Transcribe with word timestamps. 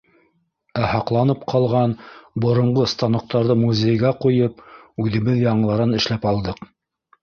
Ә 0.83 0.87
һаҡланып 0.93 1.43
ҡалған 1.53 1.93
боронғо 2.47 2.87
станоктарҙы 2.95 3.59
музейға 3.67 4.17
ҡуйып, 4.27 4.67
үҙебеҙ 5.07 5.43
яңыларын 5.49 5.99
эшләп 6.05 6.31
алдыҡ. 6.35 6.71